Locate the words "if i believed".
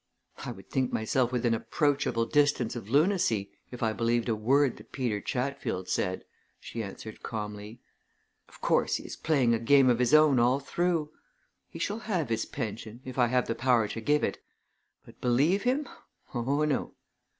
3.69-4.29